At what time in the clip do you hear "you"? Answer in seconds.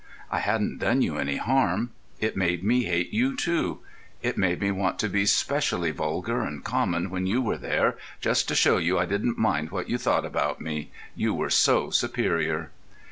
1.03-1.17, 3.13-3.35, 7.27-7.39, 8.77-8.97, 9.91-9.99, 11.15-11.35